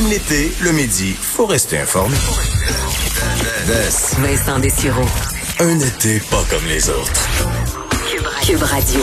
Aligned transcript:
Même 0.00 0.08
l'été, 0.08 0.50
le 0.62 0.72
midi, 0.72 1.14
faut 1.20 1.44
rester 1.44 1.76
informé. 1.78 2.16
Vincent 4.18 4.58
Dessureau. 4.58 5.04
Un 5.58 5.78
été 5.78 6.20
pas 6.30 6.42
comme 6.48 6.64
les 6.66 6.88
autres. 6.88 7.28
Cube 8.46 8.62
Radio. 8.62 9.00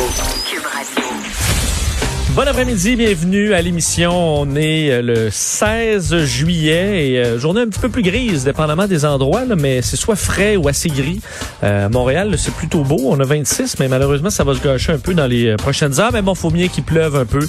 Bon 2.38 2.48
après-midi, 2.48 2.96
bienvenue 2.96 3.56
à 3.56 3.64
l'émission. 3.64 4.12
On 4.42 4.56
est 4.56 4.92
euh, 4.92 5.02
le 5.02 5.32
16 5.32 6.24
juillet 6.24 7.10
et 7.10 7.18
euh, 7.18 7.40
journée 7.40 7.62
un 7.62 7.68
petit 7.68 7.80
peu 7.80 7.90
plus 7.90 8.04
grise, 8.04 8.44
dépendamment 8.44 8.86
des 8.86 9.06
endroits, 9.06 9.44
mais 9.58 9.82
c'est 9.82 9.96
soit 9.96 10.16
frais 10.16 10.56
ou 10.56 10.68
assez 10.68 10.90
gris. 10.90 11.20
Euh, 11.64 11.90
Montréal, 11.90 12.36
c'est 12.38 12.54
plutôt 12.54 12.84
beau. 12.84 13.00
On 13.06 13.20
a 13.20 13.24
26, 13.24 13.80
mais 13.80 13.88
malheureusement, 13.88 14.30
ça 14.30 14.44
va 14.44 14.54
se 14.54 14.62
gâcher 14.62 14.92
un 14.92 15.00
peu 15.00 15.16
dans 15.16 15.26
les 15.26 15.56
prochaines 15.56 16.00
heures. 16.00 16.12
Mais 16.14 16.22
bon, 16.22 16.36
faut 16.36 16.52
bien 16.52 16.68
qu'il 16.68 16.84
pleuve 16.84 17.16
un 17.16 17.26
peu 17.26 17.40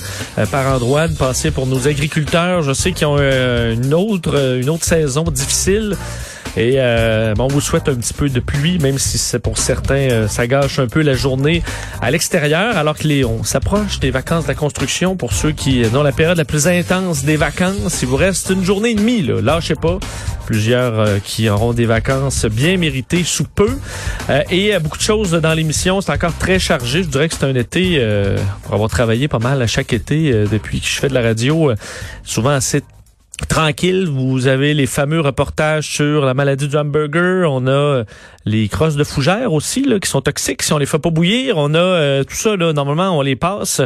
par 0.51 0.75
endroit. 0.75 1.07
De 1.07 1.17
passer 1.17 1.51
pour 1.51 1.67
nos 1.67 1.87
agriculteurs, 1.87 2.63
je 2.63 2.73
sais 2.73 2.93
qu'ils 2.93 3.09
ont 3.09 3.19
une 3.19 3.93
autre 3.93 4.57
une 4.59 4.71
autre 4.71 4.85
saison 4.85 5.25
difficile. 5.25 5.99
Et 6.59 6.75
euh, 6.79 7.35
bon, 7.35 7.45
on 7.45 7.49
vous 7.49 7.61
souhaite 7.61 7.89
un 7.89 7.95
petit 7.95 8.13
peu 8.13 8.29
de 8.29 8.41
pluie, 8.41 8.81
même 8.81 8.99
si 8.99 9.17
c'est 9.17 9.39
pour 9.39 9.59
certains, 9.59 10.11
euh, 10.11 10.27
ça 10.27 10.49
gâche 10.49 10.81
un 10.81 10.89
peu 10.89 11.03
la 11.03 11.15
journée 11.15 11.63
à 12.03 12.11
l'extérieur, 12.11 12.77
alors 12.77 12.99
que 12.99 13.07
les, 13.07 13.25
on 13.25 13.45
s'approche 13.45 14.01
des 14.01 14.11
vacances 14.11 14.43
de 14.43 14.49
la 14.49 14.57
construction 14.57 15.15
pour 15.15 15.33
ceux 15.33 15.53
qui, 15.53 15.83
dans 15.83 16.03
la 16.03 16.11
période 16.11 16.37
la 16.37 16.45
plus 16.45 16.67
intense 16.67 17.23
des 17.23 17.37
vacances, 17.37 18.03
il 18.03 18.09
vous 18.09 18.17
reste 18.17 18.51
une 18.51 18.65
journée 18.65 18.91
et 18.91 18.95
demie, 18.97 19.23
là, 19.23 19.41
lâchez 19.41 19.77
pas. 19.77 20.01
Plusieurs 20.47 20.99
euh, 20.99 21.19
qui 21.23 21.49
auront 21.49 21.75
des 21.75 21.87
vacances 21.87 22.45
bien 22.47 22.77
méritées 22.77 23.23
sous 23.23 23.45
peu. 23.45 23.79
Euh, 24.29 24.43
et 24.51 24.77
beaucoup 24.81 24.99
de 24.99 25.03
choses 25.03 25.31
dans 25.31 25.55
l'émission, 25.55 26.01
c'est 26.01 26.11
encore 26.11 26.37
très 26.39 26.59
chargé. 26.59 27.05
Je 27.05 27.09
dirais 27.09 27.29
que 27.29 27.37
c'est 27.37 27.47
un 27.47 27.55
été, 27.55 28.05
pour 28.65 28.75
avoir 28.75 28.91
travaillé 28.91 29.29
pas 29.29 29.39
mal 29.39 29.63
à 29.63 29.69
chaque 29.69 29.93
été 29.93 30.33
depuis 30.51 30.81
que 30.81 30.87
je 30.89 30.99
fais 30.99 31.09
de 31.09 31.15
la 31.15 31.23
radio, 31.23 31.73
souvent 32.25 32.51
assez 32.51 32.83
tranquille. 33.47 34.09
Vous 34.09 34.47
avez 34.49 34.75
les 34.75 34.87
fameux 34.87 35.21
reportages 35.21 35.89
sur 35.89 36.25
la 36.25 36.35
maladie 36.35 36.67
du 36.67 36.77
hamburger. 36.77 37.51
On 37.53 37.67
a 37.69 38.05
les 38.45 38.69
crosses 38.69 38.97
de 38.97 39.05
fougères 39.05 39.53
aussi, 39.53 39.85
là, 39.85 40.01
qui 40.01 40.09
sont 40.09 40.23
toxiques 40.23 40.63
si 40.63 40.73
on 40.73 40.79
les 40.79 40.87
fait 40.87 40.99
pas 40.99 41.11
bouillir. 41.11 41.59
On 41.59 41.75
a 41.75 41.79
euh, 41.79 42.25
tout 42.25 42.35
ça, 42.35 42.57
là, 42.57 42.73
normalement, 42.73 43.17
on 43.17 43.21
les 43.21 43.37
passe 43.37 43.83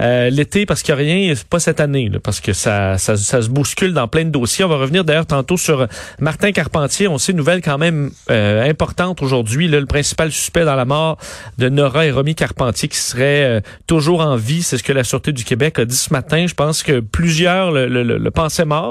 euh, 0.00 0.30
l'été 0.30 0.64
parce 0.64 0.82
qu'il 0.82 0.94
n'y 0.94 1.00
a 1.00 1.04
rien, 1.04 1.34
pas 1.50 1.58
cette 1.58 1.80
année, 1.80 2.10
parce 2.22 2.40
que 2.40 2.52
ça, 2.52 2.98
ça, 2.98 3.16
ça, 3.16 3.42
se 3.42 3.48
bouscule 3.48 3.92
dans 3.92 4.06
plein 4.06 4.24
de 4.24 4.30
dossiers. 4.30 4.64
On 4.64 4.68
va 4.68 4.76
revenir 4.76 5.04
d'ailleurs 5.04 5.26
tantôt 5.26 5.56
sur 5.56 5.86
Martin 6.20 6.52
Carpentier. 6.52 7.08
On 7.08 7.18
sait 7.18 7.32
une 7.32 7.38
nouvelle 7.38 7.62
quand 7.62 7.78
même 7.78 8.10
euh, 8.30 8.68
importante 8.68 9.22
aujourd'hui. 9.22 9.68
Le 9.68 9.84
principal 9.86 10.30
suspect 10.30 10.64
dans 10.64 10.76
la 10.76 10.84
mort 10.84 11.18
de 11.58 11.68
Nora 11.68 12.06
et 12.06 12.12
Romy 12.12 12.34
Carpentier 12.34 12.88
qui 12.88 12.98
serait 12.98 13.62
toujours 13.86 14.20
en 14.20 14.36
vie. 14.36 14.62
C'est 14.62 14.78
ce 14.78 14.82
que 14.82 14.92
la 14.92 15.04
Sûreté 15.04 15.32
du 15.32 15.44
Québec 15.44 15.78
a 15.78 15.84
dit 15.84 15.96
ce 15.96 16.12
matin. 16.12 16.46
Je 16.46 16.54
pense 16.54 16.82
que 16.82 17.00
plusieurs 17.00 17.72
le, 17.72 17.88
le 17.88 18.30
pensaient 18.30 18.64
mort. 18.64 18.85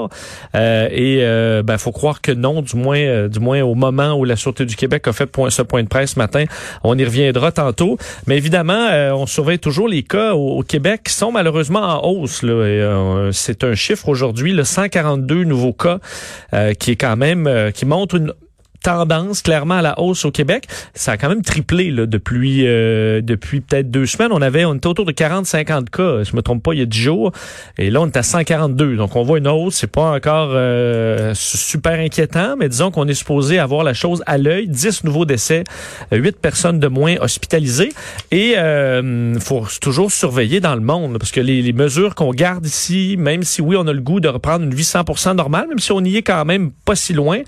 Et 0.54 1.22
ben, 1.64 1.78
faut 1.78 1.92
croire 1.92 2.20
que 2.20 2.32
non, 2.32 2.62
du 2.62 2.76
moins, 2.76 3.28
du 3.28 3.40
moins 3.40 3.62
au 3.62 3.74
moment 3.74 4.14
où 4.14 4.24
la 4.24 4.36
Sûreté 4.36 4.64
du 4.64 4.76
Québec 4.76 5.06
a 5.08 5.12
fait 5.12 5.30
ce 5.50 5.62
point 5.62 5.82
de 5.82 5.88
presse 5.88 6.12
ce 6.12 6.18
matin. 6.18 6.44
On 6.84 6.96
y 6.96 7.04
reviendra 7.04 7.52
tantôt. 7.52 7.98
Mais 8.26 8.36
évidemment, 8.36 8.88
euh, 8.90 9.12
on 9.12 9.26
surveille 9.26 9.58
toujours 9.58 9.88
les 9.88 10.02
cas 10.02 10.34
au, 10.34 10.62
Québec 10.62 11.02
qui 11.04 11.12
sont 11.12 11.32
malheureusement 11.32 11.80
en 11.80 12.08
hausse. 12.08 12.40
Euh, 12.44 13.30
c'est 13.32 13.64
un 13.64 13.74
chiffre 13.74 14.08
aujourd'hui, 14.08 14.52
le 14.52 14.64
142 14.64 15.44
nouveaux 15.44 15.72
cas, 15.72 15.98
euh, 16.54 16.74
qui 16.74 16.92
est 16.92 16.96
quand 16.96 17.16
même 17.16 17.48
qui 17.72 17.86
montre 17.86 18.16
une 18.16 18.32
tendance 18.82 19.42
clairement 19.42 19.76
à 19.76 19.82
la 19.82 20.00
hausse 20.00 20.24
au 20.24 20.30
Québec. 20.30 20.66
Ça 20.94 21.12
a 21.12 21.16
quand 21.16 21.28
même 21.28 21.42
triplé 21.42 21.90
là, 21.90 22.06
depuis 22.06 22.66
euh, 22.66 23.20
depuis 23.20 23.60
peut-être 23.60 23.90
deux 23.90 24.06
semaines. 24.06 24.32
On 24.32 24.42
avait 24.42 24.64
on 24.64 24.74
était 24.74 24.86
autour 24.86 25.04
de 25.04 25.12
40-50 25.12 25.90
cas, 25.90 26.22
je 26.24 26.34
me 26.36 26.42
trompe 26.42 26.62
pas, 26.62 26.72
il 26.72 26.80
y 26.80 26.82
a 26.82 26.86
10 26.86 26.98
jours. 26.98 27.32
Et 27.78 27.90
là, 27.90 28.00
on 28.00 28.06
est 28.06 28.16
à 28.16 28.22
142. 28.22 28.96
Donc, 28.96 29.16
on 29.16 29.22
voit 29.22 29.38
une 29.38 29.48
hausse. 29.48 29.76
C'est 29.76 29.86
pas 29.86 30.12
encore 30.12 30.50
euh, 30.52 31.32
super 31.34 31.98
inquiétant, 31.98 32.56
mais 32.58 32.68
disons 32.68 32.90
qu'on 32.90 33.06
est 33.08 33.14
supposé 33.14 33.58
avoir 33.58 33.84
la 33.84 33.94
chose 33.94 34.22
à 34.26 34.38
l'œil. 34.38 34.68
10 34.68 35.04
nouveaux 35.04 35.24
décès, 35.24 35.64
8 36.12 36.38
personnes 36.38 36.80
de 36.80 36.88
moins 36.88 37.16
hospitalisées. 37.20 37.92
Et 38.30 38.54
euh, 38.56 39.38
faut 39.40 39.66
toujours 39.80 40.10
surveiller 40.10 40.60
dans 40.60 40.74
le 40.74 40.80
monde, 40.80 41.18
parce 41.18 41.32
que 41.32 41.40
les, 41.40 41.62
les 41.62 41.72
mesures 41.72 42.14
qu'on 42.14 42.32
garde 42.32 42.66
ici, 42.66 43.16
même 43.18 43.42
si 43.42 43.62
oui, 43.62 43.76
on 43.78 43.86
a 43.86 43.92
le 43.92 44.00
goût 44.00 44.20
de 44.20 44.28
reprendre 44.28 44.64
une 44.64 44.74
vie 44.74 44.82
100% 44.82 45.34
normale, 45.34 45.68
même 45.68 45.78
si 45.78 45.92
on 45.92 46.00
y 46.00 46.16
est 46.16 46.22
quand 46.22 46.44
même 46.44 46.70
pas 46.84 46.94
si 46.94 47.12
loin, 47.12 47.40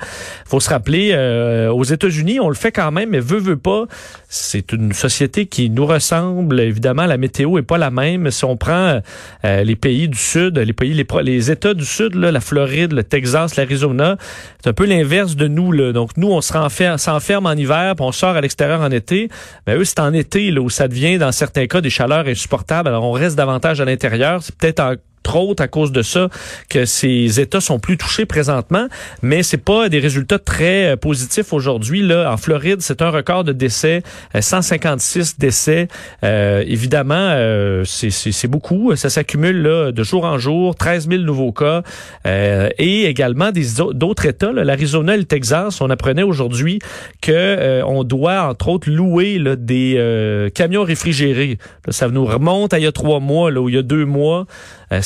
faut 0.44 0.61
se 0.61 0.71
rappeler 0.71 1.12
euh, 1.19 1.69
aux 1.71 1.84
États-Unis, 1.84 2.41
on 2.41 2.49
le 2.49 2.55
fait 2.55 2.73
quand 2.73 2.91
même, 2.91 3.11
mais 3.11 3.21
veut, 3.21 3.39
veut 3.39 3.56
pas. 3.56 3.87
C'est 4.29 4.73
une 4.73 4.93
société 4.93 5.47
qui 5.47 5.71
nous 5.71 5.87
ressemble. 5.87 6.61
Évidemment, 6.61 7.06
la 7.06 7.17
météo 7.17 7.59
est 7.59 7.62
pas 7.62 7.79
la 7.79 7.91
même. 7.91 8.31
Si 8.31 8.45
on 8.45 8.56
prend 8.56 9.01
euh, 9.45 9.65
les 9.65 9.77
pays 9.77 10.09
du 10.09 10.19
Sud, 10.19 10.59
les 10.59 10.73
pays, 10.73 10.95
les, 11.23 11.51
États 11.51 11.75
du 11.75 11.84
Sud, 11.84 12.15
la 12.15 12.41
Floride, 12.41 12.93
le 12.93 13.05
Texas, 13.05 13.56
l'Arizona, 13.56 14.17
c'est 14.62 14.71
un 14.71 14.73
peu 14.73 14.87
l'inverse 14.87 15.37
de 15.37 15.49
nous. 15.49 15.73
Là. 15.73 15.93
Donc, 15.93 16.17
nous, 16.17 16.29
on 16.29 16.41
se 16.41 16.53
s'enferme 16.97 17.47
en 17.47 17.53
hiver, 17.53 17.95
puis 17.97 18.05
on 18.05 18.12
sort 18.12 18.37
à 18.37 18.41
l'extérieur 18.41 18.81
en 18.81 18.91
été. 18.91 19.29
Mais 19.67 19.75
ben, 19.75 19.81
eux, 19.81 19.85
c'est 19.85 20.00
en 20.00 20.12
été 20.12 20.50
là, 20.50 20.61
où 20.61 20.71
ça 20.71 20.89
devient, 20.89 21.19
dans 21.19 21.33
certains 21.33 21.67
cas, 21.67 21.81
des 21.81 21.91
chaleurs 21.91 22.27
insupportables. 22.27 22.89
Alors, 22.89 23.05
on 23.05 23.12
reste 23.12 23.37
davantage 23.37 23.81
à 23.81 23.85
l'intérieur. 23.85 24.43
C'est 24.43 24.55
peut-être 24.55 24.99
autres 25.37 25.62
à 25.62 25.69
cause 25.69 25.93
de 25.93 26.03
ça 26.03 26.29
que 26.69 26.84
ces 26.84 27.41
États 27.41 27.61
sont 27.61 27.79
plus 27.79 27.97
touchés 27.97 28.27
présentement, 28.27 28.89
mais 29.23 29.43
c'est 29.43 29.56
pas 29.56 29.89
des 29.89 29.99
résultats 29.99 30.39
très 30.39 30.93
euh, 30.93 30.97
positifs 30.97 31.53
aujourd'hui. 31.53 32.03
Là, 32.03 32.33
en 32.33 32.37
Floride, 32.37 32.81
c'est 32.81 33.03
un 33.03 33.11
record 33.11 33.45
de 33.45 33.53
décès, 33.53 34.03
156 34.39 35.19
euh, 35.19 35.34
décès. 35.39 35.89
Euh, 36.25 36.65
évidemment, 36.67 37.15
euh, 37.15 37.84
c'est 37.84 38.49
beaucoup. 38.49 38.95
Ça 38.97 39.11
s'accumule 39.11 39.62
de 39.93 40.03
jour 40.03 40.25
en 40.25 40.39
jour, 40.39 40.75
13 40.75 41.09
000 41.09 41.23
nouveaux 41.23 41.53
cas, 41.53 41.83
et 42.25 43.05
également 43.05 43.50
des 43.50 43.67
d'autres 43.93 44.27
États, 44.27 44.53
l'Arizona 44.53 45.15
et 45.15 45.19
le 45.19 45.25
Texas. 45.25 45.81
On 45.81 45.91
apprenait 45.91 46.23
aujourd'hui 46.23 46.79
que 47.21 47.83
on 47.85 48.05
doit 48.05 48.43
entre 48.43 48.69
autres 48.69 48.91
louer 48.91 49.39
là, 49.39 49.56
des 49.56 50.50
camions 50.55 50.85
réfrigérés. 50.85 51.59
ça 51.89 52.09
nous 52.09 52.25
remonte 52.25 52.73
à 52.73 52.79
il 52.79 52.85
y 52.85 52.87
a 52.87 52.93
trois 52.93 53.21
mois, 53.21 53.50
là, 53.50 53.61
où 53.61 53.69
il 53.69 53.75
y 53.75 53.79
a 53.79 53.83
deux 53.83 54.05
mois. 54.05 54.47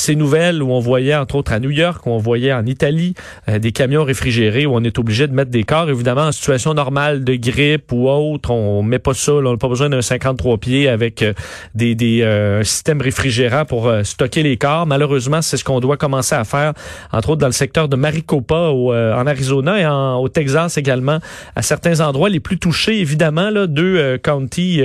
Euh, 0.03 0.13
ces 0.13 0.15
nouvelles 0.15 0.61
où 0.61 0.71
on 0.71 0.79
voyait, 0.79 1.15
entre 1.15 1.35
autres 1.35 1.53
à 1.53 1.59
New 1.59 1.69
York, 1.69 2.05
où 2.05 2.11
on 2.11 2.17
voyait 2.17 2.53
en 2.53 2.65
Italie 2.65 3.13
euh, 3.49 3.59
des 3.59 3.71
camions 3.71 4.03
réfrigérés 4.03 4.65
où 4.65 4.75
on 4.75 4.83
est 4.83 4.99
obligé 4.99 5.27
de 5.27 5.33
mettre 5.33 5.51
des 5.51 5.63
corps. 5.63 5.89
Évidemment, 5.89 6.23
en 6.23 6.31
situation 6.31 6.73
normale 6.73 7.23
de 7.23 7.35
grippe 7.35 7.91
ou 7.91 8.09
autre, 8.09 8.51
on 8.51 8.83
met 8.83 8.99
pas 8.99 9.13
ça. 9.13 9.33
on 9.33 9.41
n'a 9.41 9.57
pas 9.57 9.69
besoin 9.69 9.89
d'un 9.89 10.01
53 10.01 10.57
pieds 10.57 10.89
avec 10.89 11.21
euh, 11.21 11.33
des, 11.75 11.95
des 11.95 12.23
un 12.23 12.63
système 12.63 13.01
réfrigérant 13.01 13.65
pour 13.65 13.91
stocker 14.03 14.43
les 14.43 14.57
corps. 14.57 14.85
Malheureusement, 14.85 15.41
c'est 15.41 15.57
ce 15.57 15.63
qu'on 15.63 15.79
doit 15.79 15.97
commencer 15.97 16.35
à 16.35 16.43
faire, 16.43 16.73
entre 17.11 17.29
autres 17.29 17.41
dans 17.41 17.47
le 17.47 17.53
secteur 17.53 17.87
de 17.87 17.95
Maricopa 17.95 18.55
en 18.55 19.27
Arizona 19.27 19.79
et 19.79 19.85
en, 19.85 20.17
au 20.17 20.29
Texas 20.29 20.77
également, 20.77 21.19
à 21.55 21.61
certains 21.61 21.99
endroits 22.01 22.29
les 22.29 22.39
plus 22.39 22.57
touchés, 22.57 22.99
évidemment, 22.99 23.49
là, 23.49 23.67
deux 23.67 24.17
counties 24.19 24.81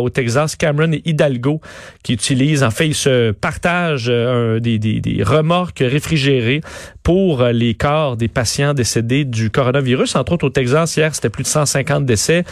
au 0.00 0.10
Texas, 0.10 0.56
Cameron 0.56 0.92
et 0.92 1.02
Hidalgo, 1.04 1.60
qui 2.02 2.14
utilisent, 2.14 2.62
en 2.62 2.70
fait, 2.70 2.88
ils 2.88 2.94
se 2.94 3.32
partagent 3.32 4.10
un 4.10 4.60
des, 4.62 4.78
des, 4.78 5.22
remorques 5.22 5.80
réfrigérées 5.80 6.60
pour 7.02 7.42
euh, 7.42 7.52
les 7.52 7.74
corps 7.74 8.16
des 8.16 8.28
patients 8.28 8.74
décédés 8.74 9.24
du 9.24 9.50
coronavirus. 9.50 10.16
Entre 10.16 10.32
autres, 10.32 10.46
au 10.46 10.50
Texas, 10.50 10.96
hier, 10.96 11.14
c'était 11.14 11.28
plus 11.28 11.42
de 11.42 11.48
150 11.48 12.06
décès 12.06 12.44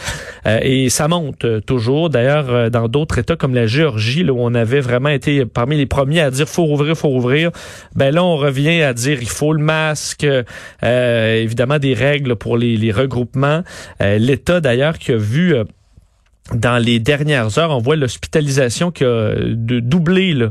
euh, 0.45 0.59
et 0.61 0.89
ça 0.89 1.07
monte 1.07 1.45
euh, 1.45 1.59
toujours. 1.59 2.09
D'ailleurs, 2.09 2.69
dans 2.69 2.87
d'autres 2.87 3.17
États 3.17 3.35
comme 3.35 3.55
la 3.55 3.65
Géorgie, 3.65 4.23
là, 4.23 4.33
où 4.33 4.39
on 4.39 4.53
avait 4.53 4.81
vraiment 4.81 5.09
été 5.09 5.45
parmi 5.45 5.77
les 5.77 5.85
premiers 5.85 6.21
à 6.21 6.31
dire 6.31 6.47
faut 6.47 6.65
rouvrir, 6.65 6.95
faut 6.95 7.09
rouvrir, 7.09 7.51
ben 7.95 8.13
là, 8.13 8.23
on 8.23 8.37
revient 8.37 8.81
à 8.81 8.93
dire 8.93 9.19
il 9.21 9.29
faut 9.29 9.53
le 9.53 9.63
masque, 9.63 10.27
évidemment 10.83 11.79
des 11.79 11.93
règles 11.93 12.35
pour 12.35 12.57
les, 12.57 12.77
les 12.77 12.91
regroupements. 12.91 13.63
L'État, 13.99 14.59
d'ailleurs, 14.59 14.97
qui 14.97 15.11
a 15.11 15.17
vu 15.17 15.55
dans 16.53 16.77
les 16.77 16.99
dernières 16.99 17.57
heures, 17.57 17.71
on 17.71 17.79
voit 17.79 17.95
l'hospitalisation 17.95 18.91
qui 18.91 19.03
a 19.03 19.33
de 19.35 19.79
doublé 19.79 20.33
là, 20.33 20.49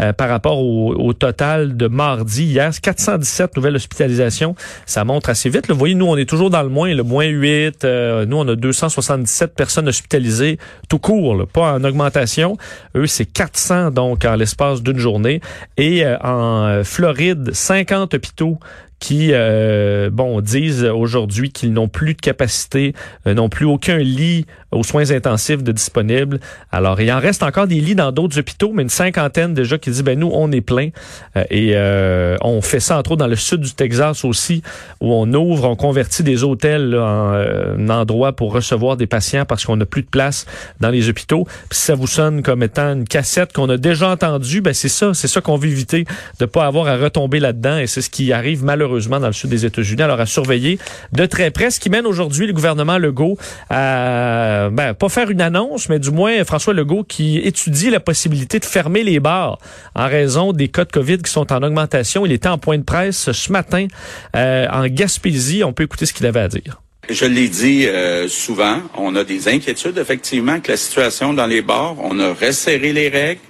euh, 0.00 0.12
par 0.12 0.28
rapport 0.28 0.58
au, 0.58 0.94
au, 0.94 1.12
total 1.12 1.76
de 1.76 1.88
mardi. 1.88 2.44
Hier, 2.44 2.70
417 2.80 3.56
nouvelles 3.56 3.76
hospitalisations. 3.76 4.54
Ça 4.86 5.04
montre 5.04 5.30
assez 5.30 5.50
vite. 5.50 5.68
Vous 5.68 5.76
voyez, 5.76 5.94
nous, 5.94 6.06
on 6.06 6.16
est 6.16 6.28
toujours 6.28 6.50
dans 6.50 6.62
le 6.62 6.68
moins, 6.68 6.94
le 6.94 7.02
moins 7.02 7.26
8. 7.26 7.84
Euh, 7.84 8.26
nous, 8.26 8.36
on 8.36 8.46
a 8.48 8.54
277 8.54 9.54
personnes 9.54 9.88
hospitalisées 9.88 10.58
tout 10.88 10.98
court, 10.98 11.34
là, 11.34 11.46
pas 11.46 11.72
en 11.74 11.84
augmentation. 11.84 12.56
Eux, 12.94 13.06
c'est 13.06 13.26
400 13.26 13.90
donc 13.90 14.24
en 14.24 14.36
l'espace 14.36 14.82
d'une 14.82 14.98
journée. 14.98 15.40
Et 15.76 16.04
euh, 16.04 16.16
en 16.22 16.82
Floride, 16.84 17.52
50 17.52 18.14
hôpitaux 18.14 18.58
qui 19.00 19.30
euh, 19.32 20.10
bon 20.12 20.40
disent 20.42 20.84
aujourd'hui 20.84 21.50
qu'ils 21.50 21.72
n'ont 21.72 21.88
plus 21.88 22.14
de 22.14 22.20
capacité, 22.20 22.94
euh, 23.26 23.32
n'ont 23.32 23.48
plus 23.48 23.64
aucun 23.64 23.96
lit 23.96 24.46
aux 24.70 24.84
soins 24.84 25.10
intensifs 25.10 25.64
de 25.64 25.72
disponible. 25.72 26.38
Alors 26.70 27.00
il 27.00 27.10
en 27.10 27.18
reste 27.18 27.42
encore 27.42 27.66
des 27.66 27.80
lits 27.80 27.94
dans 27.94 28.12
d'autres 28.12 28.38
hôpitaux, 28.38 28.72
mais 28.72 28.82
une 28.82 28.90
cinquantaine 28.90 29.54
déjà 29.54 29.78
qui 29.78 29.90
dit 29.90 30.02
ben 30.02 30.18
nous 30.18 30.30
on 30.32 30.52
est 30.52 30.60
plein 30.60 30.90
euh, 31.36 31.44
et 31.50 32.36
on 32.42 32.60
fait 32.60 32.78
ça 32.78 32.98
entre 32.98 33.12
autres 33.12 33.20
dans 33.20 33.26
le 33.26 33.36
sud 33.36 33.62
du 33.62 33.72
Texas 33.72 34.24
aussi 34.24 34.62
où 35.00 35.12
on 35.12 35.32
ouvre, 35.32 35.68
on 35.68 35.76
convertit 35.76 36.22
des 36.22 36.44
hôtels 36.44 36.94
en 36.94 37.32
un 37.32 37.88
endroit 37.88 38.34
pour 38.34 38.52
recevoir 38.52 38.98
des 38.98 39.06
patients 39.06 39.46
parce 39.46 39.64
qu'on 39.64 39.76
n'a 39.76 39.86
plus 39.86 40.02
de 40.02 40.08
place 40.08 40.44
dans 40.80 40.90
les 40.90 41.08
hôpitaux. 41.08 41.44
Puis 41.70 41.78
si 41.78 41.86
ça 41.86 41.94
vous 41.94 42.06
sonne 42.06 42.42
comme 42.42 42.62
étant 42.62 42.92
une 42.92 43.06
cassette 43.06 43.54
qu'on 43.54 43.68
a 43.70 43.78
déjà 43.78 44.10
entendue, 44.10 44.60
ben 44.60 44.74
c'est 44.74 44.88
ça, 44.88 45.14
c'est 45.14 45.28
ça 45.28 45.40
qu'on 45.40 45.56
veut 45.56 45.68
éviter 45.68 46.04
de 46.38 46.44
pas 46.44 46.66
avoir 46.66 46.86
à 46.86 46.96
retomber 46.96 47.40
là-dedans 47.40 47.78
et 47.78 47.86
c'est 47.86 48.02
ce 48.02 48.10
qui 48.10 48.32
arrive 48.32 48.62
malheureusement 48.62 48.89
malheureusement 48.90 49.20
dans 49.20 49.28
le 49.28 49.32
sud 49.32 49.50
des 49.50 49.64
États-Unis. 49.64 50.02
Alors 50.02 50.20
à 50.20 50.26
surveiller 50.26 50.78
de 51.12 51.26
très 51.26 51.50
près, 51.50 51.70
ce 51.70 51.78
qui 51.78 51.90
mène 51.90 52.06
aujourd'hui 52.06 52.46
le 52.46 52.52
gouvernement 52.52 52.98
Legault 52.98 53.38
à 53.68 54.68
ben, 54.72 54.94
pas 54.94 55.08
faire 55.08 55.30
une 55.30 55.40
annonce, 55.40 55.88
mais 55.88 55.98
du 55.98 56.10
moins 56.10 56.44
François 56.44 56.74
Legault 56.74 57.04
qui 57.04 57.38
étudie 57.38 57.90
la 57.90 58.00
possibilité 58.00 58.58
de 58.58 58.64
fermer 58.64 59.04
les 59.04 59.20
bars 59.20 59.58
en 59.94 60.08
raison 60.08 60.52
des 60.52 60.68
cas 60.68 60.84
de 60.84 60.90
COVID 60.90 61.18
qui 61.18 61.30
sont 61.30 61.52
en 61.52 61.62
augmentation. 61.62 62.26
Il 62.26 62.32
était 62.32 62.48
en 62.48 62.58
point 62.58 62.78
de 62.78 62.82
presse 62.82 63.30
ce 63.30 63.52
matin 63.52 63.86
euh, 64.34 64.66
en 64.72 64.86
Gaspésie. 64.86 65.62
On 65.62 65.72
peut 65.72 65.84
écouter 65.84 66.06
ce 66.06 66.12
qu'il 66.12 66.26
avait 66.26 66.40
à 66.40 66.48
dire. 66.48 66.80
Je 67.08 67.24
l'ai 67.24 67.48
dit 67.48 67.86
euh, 67.86 68.28
souvent, 68.28 68.78
on 68.96 69.14
a 69.16 69.24
des 69.24 69.48
inquiétudes 69.48 69.98
effectivement 69.98 70.60
que 70.60 70.72
la 70.72 70.76
situation 70.76 71.32
dans 71.32 71.46
les 71.46 71.62
bars, 71.62 71.96
on 72.02 72.18
a 72.18 72.32
resserré 72.32 72.92
les 72.92 73.08
règles. 73.08 73.40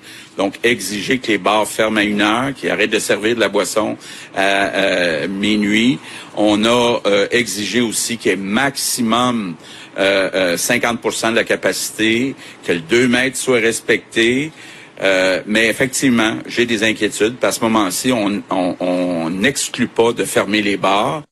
Donc, 0.41 0.59
exiger 0.63 1.19
que 1.19 1.33
les 1.33 1.37
bars 1.37 1.69
ferment 1.69 1.99
à 1.99 2.03
une 2.03 2.23
heure, 2.23 2.55
qu'ils 2.55 2.71
arrêtent 2.71 2.89
de 2.89 2.99
servir 2.99 3.35
de 3.35 3.41
la 3.41 3.51
boisson 3.51 3.99
à, 4.35 5.27
minuit. 5.27 5.99
On 6.35 6.65
a 6.65 7.03
euh, 7.05 7.27
exigé 7.31 7.83
aussi 7.83 8.17
qu'il 8.17 8.31
y 8.31 8.33
ait 8.33 8.39
maximum 8.39 9.55
euh, 9.99 10.57
50% 10.57 11.27
euh, 11.27 11.31
de 11.33 11.37
la 11.37 11.45
capacité, 11.45 12.35
que 12.65 12.73
le 12.73 12.81
2 12.81 13.07
mètres 13.07 13.37
soit 13.37 13.59
respecté. 13.59 14.51
Euh, 15.03 15.43
mais 15.45 15.69
effectivement, 15.69 16.39
j'ai 16.47 16.65
des 16.65 16.85
inquiétudes. 16.85 17.37
Parce 17.39 17.59
qu'à 17.59 17.61
ce 17.61 17.65
moment-ci, 17.67 18.11
on 18.11 19.29
n'exclut 19.29 19.89
pas 19.89 20.15
de 20.15 20.25
fermer 20.25 20.63
les 20.63 20.79
bars. 20.79 21.23